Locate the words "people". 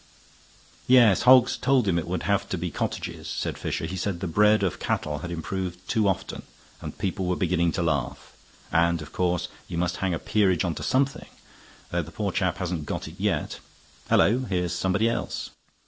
6.97-7.27